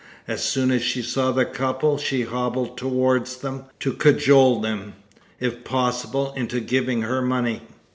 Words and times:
As 0.27 0.43
soon 0.43 0.71
as 0.71 0.81
she 0.81 1.03
saw 1.03 1.31
the 1.31 1.45
couple 1.45 1.99
she 1.99 2.23
hobbled 2.23 2.75
towards 2.75 3.37
them 3.37 3.65
to 3.81 3.93
cajole 3.93 4.59
them, 4.59 4.93
if 5.39 5.63
possible, 5.63 6.33
into 6.35 6.59
giving 6.59 7.03
her 7.03 7.21
money. 7.21 7.61